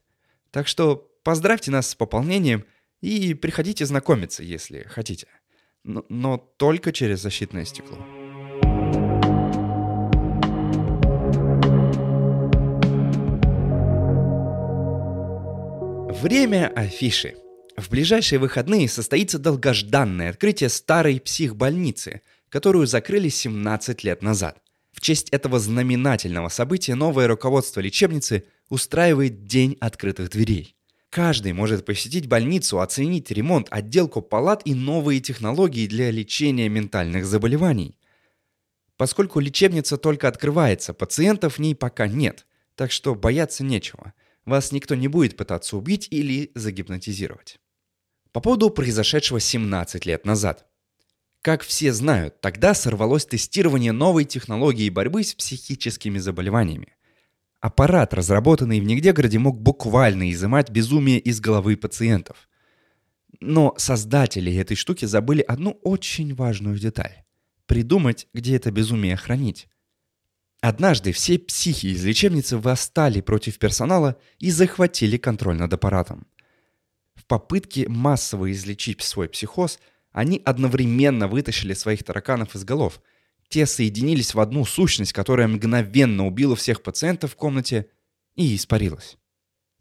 Так 0.50 0.68
что 0.68 1.08
поздравьте 1.22 1.70
нас 1.70 1.88
с 1.88 1.94
пополнением 1.94 2.66
и 3.00 3.36
приходите 3.36 3.86
знакомиться, 3.86 4.42
если 4.42 4.88
хотите. 4.90 5.28
Но, 5.84 6.04
но 6.10 6.38
только 6.58 6.92
через 6.92 7.22
защитное 7.22 7.66
стекло. 7.66 8.00
Время 16.20 16.74
афиши. 16.76 17.36
В 17.78 17.92
ближайшие 17.92 18.40
выходные 18.40 18.90
состоится 18.90 19.38
долгожданное 19.38 20.32
открытие 20.32 20.70
старой 20.70 21.22
психбольницы, 21.22 22.22
которую 22.50 22.88
закрыли 22.88 23.30
17 23.30 24.04
лет 24.04 24.22
назад. 24.22 24.62
В 24.92 25.02
честь 25.02 25.30
этого 25.30 25.60
знаменательного 25.60 26.50
события 26.50 26.96
новое 26.96 27.28
руководство 27.28 27.82
лечебницы 27.82 28.46
устраивает 28.70 29.46
День 29.46 29.78
открытых 29.80 30.30
дверей. 30.30 30.76
Каждый 31.10 31.54
может 31.54 31.86
посетить 31.86 32.28
больницу, 32.28 32.80
оценить 32.80 33.32
ремонт, 33.32 33.68
отделку 33.70 34.22
палат 34.22 34.62
и 34.66 34.74
новые 34.74 35.20
технологии 35.22 35.88
для 35.88 36.12
лечения 36.12 36.68
ментальных 36.68 37.26
заболеваний. 37.26 37.98
Поскольку 38.98 39.40
лечебница 39.40 39.98
только 39.98 40.28
открывается, 40.28 40.94
пациентов 40.94 41.56
в 41.56 41.60
ней 41.60 41.76
пока 41.76 42.08
нет, 42.08 42.46
так 42.76 42.92
что 42.92 43.16
бояться 43.16 43.64
нечего– 43.64 44.14
вас 44.48 44.72
никто 44.72 44.96
не 44.96 45.10
будет 45.10 45.36
пытаться 45.36 45.76
убить 45.76 46.08
или 46.10 46.52
загипнотизировать. 46.56 47.60
По 48.32 48.40
поводу 48.40 48.70
произошедшего 48.70 49.42
17 49.42 50.06
лет 50.06 50.26
назад. 50.26 50.67
Как 51.42 51.64
все 51.64 51.94
знают, 51.94 52.42
тогда 52.42 52.74
сорвалось 52.74 53.26
тестирование 53.26 53.92
новой 53.92 54.26
технологии 54.26 54.90
борьбы 54.90 55.24
с 55.24 55.34
психическими 55.34 56.18
заболеваниями. 56.18 56.96
Аппарат, 57.60 58.14
разработанный 58.14 58.80
в 58.80 58.84
Нигдегороде, 58.84 59.40
мог 59.40 59.60
буквально 59.60 60.32
изымать 60.32 60.70
безумие 60.70 61.20
из 61.20 61.40
головы 61.40 61.76
пациентов. 61.76 62.50
Но 63.40 63.74
создатели 63.78 64.54
этой 64.56 64.76
штуки 64.76 65.06
забыли 65.06 65.42
одну 65.42 65.72
очень 65.84 66.36
важную 66.36 66.78
деталь. 66.78 67.24
Придумать, 67.66 68.28
где 68.34 68.56
это 68.56 68.72
безумие 68.72 69.16
хранить. 69.16 69.68
Однажды 70.62 71.12
все 71.12 71.38
психи 71.38 71.88
из 71.88 72.04
лечебницы 72.04 72.58
восстали 72.58 73.22
против 73.22 73.60
персонала 73.60 74.20
и 74.40 74.50
захватили 74.50 75.18
контроль 75.18 75.58
над 75.58 75.74
аппаратом. 75.74 76.28
В 77.16 77.26
попытке 77.26 77.88
массово 77.88 78.52
излечить 78.52 79.02
свой 79.02 79.30
психоз, 79.30 79.80
они 80.12 80.42
одновременно 80.44 81.28
вытащили 81.28 81.74
своих 81.74 82.04
тараканов 82.04 82.56
из 82.56 82.64
голов. 82.64 83.02
Те 83.50 83.66
соединились 83.66 84.34
в 84.34 84.40
одну 84.40 84.66
сущность, 84.66 85.14
которая 85.14 85.48
мгновенно 85.48 86.26
убила 86.26 86.56
всех 86.56 86.82
пациентов 86.82 87.34
в 87.34 87.36
комнате 87.36 87.90
и 88.36 88.56
испарилась. 88.56 89.18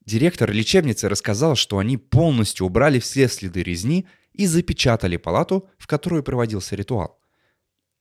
Директор 0.05 0.53
лечебницы 0.53 1.09
рассказал, 1.09 1.57
что 1.57 1.79
они 1.79 1.97
полностью 1.97 2.67
убрали 2.67 3.01
все 3.01 3.29
следы 3.29 3.63
резни 3.63 4.07
и 4.33 4.47
запечатали 4.47 5.17
палату, 5.17 5.69
в 5.79 5.87
которую 5.87 6.23
проводился 6.23 6.77
ритуал– 6.77 7.19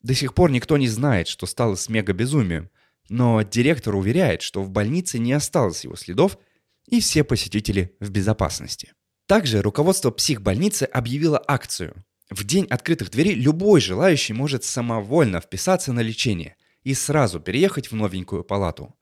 до 0.06 0.14
сих 0.14 0.36
пор 0.36 0.52
никто 0.52 0.78
не 0.78 0.88
знает, 0.88 1.28
что 1.28 1.48
стало 1.48 1.74
с 1.74 1.90
мегабезумием, 1.90 2.70
но 3.10 3.42
директор 3.42 3.96
уверяет, 3.96 4.44
что 4.44 4.62
в 4.62 4.70
больнице 4.70 5.18
не 5.18 5.34
осталось 5.34 5.84
его 5.84 5.96
следов, 5.96 6.38
и 6.86 7.00
все 7.00 7.24
посетители 7.24 7.98
в 8.00 8.12
безопасности. 8.12 8.94
Также 9.26 9.64
руководство 9.64 10.12
психбольницы 10.12 10.84
объявило 10.84 11.44
акцию. 11.48 12.06
В 12.30 12.44
день 12.44 12.66
открытых 12.66 13.12
дверей 13.12 13.36
любой 13.36 13.82
желающий 13.82 14.34
может 14.34 14.64
самовольно 14.64 15.42
вписаться 15.42 15.94
на 15.94 16.00
лечение 16.00 16.56
и 16.84 16.94
сразу 16.94 17.40
переехать 17.40 17.92
в 17.92 17.96
новенькую 17.96 18.44
палату. 18.44 18.96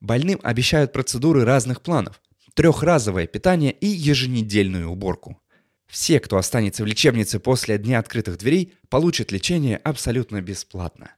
Больным 0.00 0.38
обещают 0.42 0.92
процедуры 0.92 1.44
разных 1.44 1.82
планов, 1.82 2.20
трехразовое 2.54 3.26
питание 3.26 3.72
и 3.72 3.86
еженедельную 3.86 4.88
уборку. 4.88 5.40
Все, 5.86 6.20
кто 6.20 6.36
останется 6.36 6.84
в 6.84 6.86
лечебнице 6.86 7.40
после 7.40 7.78
дня 7.78 7.98
открытых 7.98 8.38
дверей, 8.38 8.74
получат 8.88 9.32
лечение 9.32 9.78
абсолютно 9.78 10.40
бесплатно. 10.40 11.12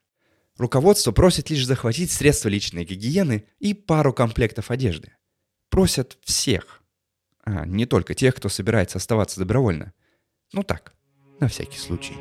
Руководство 0.56 1.12
просит 1.12 1.50
лишь 1.50 1.66
захватить 1.66 2.10
средства 2.10 2.48
личной 2.48 2.84
гигиены 2.84 3.46
и 3.58 3.74
пару 3.74 4.12
комплектов 4.12 4.70
одежды. 4.70 5.12
Просят 5.68 6.18
всех. 6.22 6.82
А 7.42 7.66
не 7.66 7.86
только 7.86 8.14
тех, 8.14 8.34
кто 8.34 8.48
собирается 8.48 8.98
оставаться 8.98 9.40
добровольно. 9.40 9.92
Ну 10.52 10.62
так, 10.62 10.94
на 11.40 11.48
всякий 11.48 11.78
случай. 11.78 12.14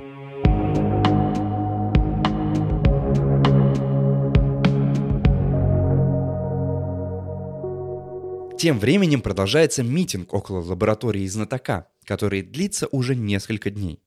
Тем 8.57 8.77
временем 8.77 9.21
продолжается 9.21 9.83
митинг 9.83 10.33
около 10.33 10.61
лаборатории 10.61 11.25
знатока, 11.27 11.87
который 12.03 12.41
длится 12.41 12.87
уже 12.91 13.15
несколько 13.15 13.69
дней. 13.69 14.03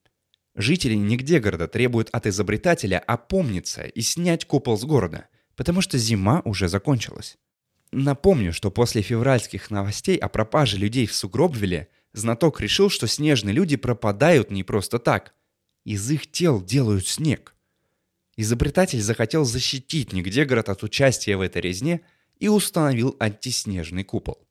Жители 0.54 0.94
нигде 0.94 1.40
города 1.40 1.68
требуют 1.68 2.10
от 2.12 2.26
изобретателя 2.26 2.98
опомниться 2.98 3.84
и 3.84 4.02
снять 4.02 4.44
купол 4.44 4.76
с 4.76 4.84
города, 4.84 5.28
потому 5.56 5.80
что 5.80 5.96
зима 5.96 6.42
уже 6.44 6.68
закончилась. 6.68 7.38
Напомню, 7.92 8.52
что 8.52 8.70
после 8.70 9.00
февральских 9.00 9.70
новостей 9.70 10.16
о 10.16 10.28
пропаже 10.28 10.76
людей 10.76 11.06
в 11.06 11.14
Сугробвилле 11.14 11.88
знаток 12.12 12.60
решил, 12.60 12.90
что 12.90 13.06
снежные 13.06 13.54
люди 13.54 13.76
пропадают 13.76 14.50
не 14.50 14.64
просто 14.64 14.98
так. 14.98 15.34
Из 15.84 16.10
их 16.10 16.30
тел 16.30 16.62
делают 16.62 17.06
снег. 17.06 17.54
Изобретатель 18.36 19.00
захотел 19.00 19.44
защитить 19.44 20.12
нигде 20.12 20.44
город 20.44 20.68
от 20.68 20.82
участия 20.82 21.36
в 21.36 21.40
этой 21.40 21.62
резне– 21.62 22.02
и 22.42 22.48
установил 22.48 23.16
антиснежный 23.20 24.02
купол. 24.02 24.48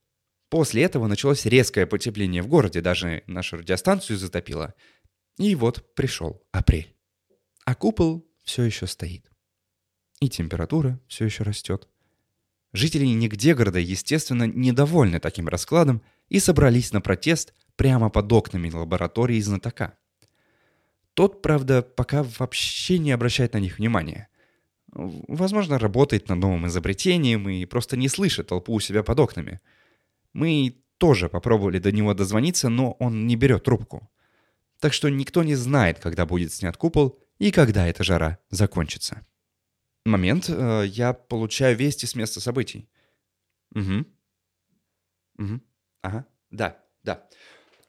После 0.49 0.83
этого 0.83 1.07
началось 1.07 1.45
резкое 1.45 1.85
потепление 1.85 2.41
в 2.41 2.47
городе, 2.47 2.79
даже 2.79 3.23
нашу 3.27 3.57
радиостанцию 3.57 4.17
затопило. 4.17 4.73
И 5.37 5.55
вот 5.55 5.93
пришел 5.93 6.41
апрель. 6.53 6.95
А 7.65 7.75
купол 7.75 8.25
все 8.43 8.63
еще 8.63 8.87
стоит. 8.87 9.29
И 10.21 10.29
температура 10.29 11.01
все 11.09 11.25
еще 11.25 11.43
растет. 11.43 11.89
Жители 12.73 13.05
нигде 13.05 13.53
города, 13.53 13.79
естественно, 13.79 14.47
недовольны 14.47 15.19
таким 15.19 15.47
раскладом 15.47 16.01
и 16.29 16.39
собрались 16.39 16.93
на 16.93 17.01
протест 17.01 17.53
прямо 17.75 18.09
под 18.09 18.31
окнами 18.31 18.69
лаборатории 18.69 19.39
знатока. 19.41 19.97
Тот, 21.13 21.41
правда, 21.41 21.81
пока 21.81 22.23
вообще 22.39 22.97
не 22.97 23.11
обращает 23.11 23.53
на 23.53 23.57
них 23.57 23.77
внимания. 23.77 24.29
Возможно, 24.93 25.79
работает 25.79 26.29
над 26.29 26.39
новым 26.39 26.67
изобретением 26.67 27.49
и 27.49 27.65
просто 27.65 27.97
не 27.97 28.07
слышит 28.07 28.47
толпу 28.47 28.73
у 28.73 28.79
себя 28.79 29.03
под 29.03 29.19
окнами. 29.19 29.59
Мы 30.33 30.77
тоже 30.97 31.27
попробовали 31.27 31.79
до 31.79 31.91
него 31.91 32.13
дозвониться, 32.13 32.69
но 32.69 32.91
он 32.99 33.27
не 33.27 33.35
берет 33.35 33.63
трубку. 33.63 34.09
Так 34.79 34.93
что 34.93 35.09
никто 35.09 35.43
не 35.43 35.55
знает, 35.55 35.99
когда 35.99 36.25
будет 36.25 36.53
снят 36.53 36.77
купол 36.77 37.19
и 37.39 37.51
когда 37.51 37.87
эта 37.87 38.03
жара 38.03 38.37
закончится. 38.49 39.25
Момент, 40.05 40.49
э, 40.49 40.85
я 40.87 41.13
получаю 41.13 41.77
вести 41.77 42.05
с 42.05 42.15
места 42.15 42.39
событий. 42.39 42.89
Угу. 43.75 44.05
Угу. 45.37 45.61
Ага. 46.01 46.25
Да, 46.49 46.79
да. 47.03 47.27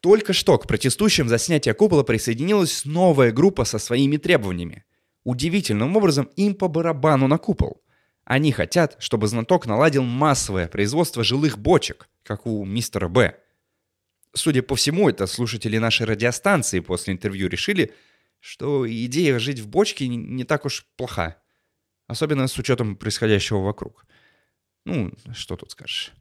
Только 0.01 0.33
что 0.33 0.59
к 0.59 0.66
протестующим 0.66 1.29
за 1.29 1.38
снятие 1.38 1.75
купола 1.75 2.03
присоединилась 2.03 2.85
новая 2.85 3.33
группа 3.33 3.64
со 3.64 3.79
своими 3.79 4.16
требованиями. 4.16 4.85
Удивительным 5.25 5.96
образом 5.96 6.29
им 6.37 6.55
по 6.55 6.68
барабану 6.68 7.29
на 7.29 7.38
купол. 7.38 7.83
Они 8.25 8.53
хотят, 8.53 8.96
чтобы 8.98 9.27
знаток 9.27 9.66
наладил 9.66 10.03
массовое 10.03 10.68
производство 10.68 11.25
жилых 11.25 11.59
бочек, 11.59 12.09
как 12.25 12.46
у 12.46 12.64
мистера 12.64 13.09
Б. 13.09 13.38
Судя 14.35 14.62
по 14.62 14.77
всему, 14.77 15.09
это 15.09 15.27
слушатели 15.27 15.79
нашей 15.79 16.07
радиостанции 16.07 16.81
после 16.81 17.14
интервью 17.14 17.48
решили, 17.48 17.92
что 18.40 18.90
идея 18.90 19.38
жить 19.38 19.61
в 19.61 19.68
бочке 19.68 20.09
не 20.09 20.44
так 20.44 20.64
уж 20.64 20.87
плоха. 20.96 21.41
Особенно 22.12 22.46
с 22.46 22.59
учетом 22.59 22.94
происходящего 22.94 23.61
вокруг. 23.61 24.05
Ну, 24.85 25.12
что 25.33 25.57
тут 25.57 25.70
скажешь. 25.70 26.12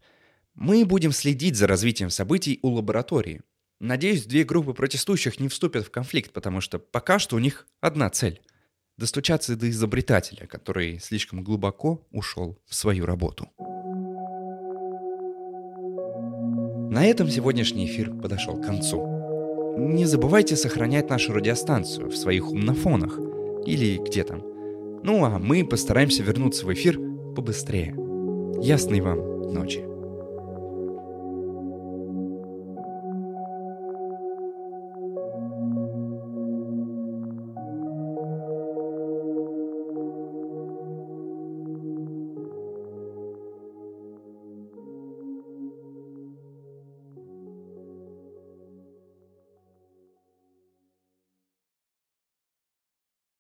Мы 0.54 0.86
будем 0.86 1.12
следить 1.12 1.58
за 1.58 1.68
развитием 1.68 2.10
событий 2.10 2.60
у 2.62 2.70
лаборатории. 2.70 3.42
Надеюсь, 3.82 4.26
две 4.26 4.46
группы 4.46 4.74
протестующих 4.74 5.42
не 5.42 5.50
вступят 5.50 5.86
в 5.86 5.92
конфликт, 5.92 6.32
потому 6.32 6.62
что 6.62 6.80
пока 6.80 7.20
что 7.20 7.36
у 7.36 7.40
них 7.40 7.68
одна 7.82 8.10
цель 8.10 8.42
достучаться 8.98 9.58
до 9.58 9.70
изобретателя, 9.70 10.48
который 10.48 10.98
слишком 11.00 11.44
глубоко 11.44 12.08
ушел 12.12 12.58
в 12.66 12.74
свою 12.74 13.06
работу. 13.06 13.50
На 16.90 17.06
этом 17.06 17.30
сегодняшний 17.30 17.88
эфир 17.88 18.14
подошел 18.14 18.56
к 18.62 18.66
концу. 18.66 19.76
Не 19.78 20.06
забывайте 20.06 20.56
сохранять 20.56 21.10
нашу 21.10 21.34
радиостанцию 21.34 22.10
в 22.10 22.16
своих 22.16 22.50
умнофонах 22.50 23.20
или 23.66 23.98
где 23.98 24.24
там. 24.24 24.51
Ну 25.04 25.26
а 25.26 25.40
мы 25.40 25.64
постараемся 25.66 26.24
вернуться 26.24 26.66
в 26.66 26.74
эфир 26.74 27.00
побыстрее. 27.36 27.96
Ясной 28.62 29.02
вам 29.02 29.54
ночи. 29.54 29.91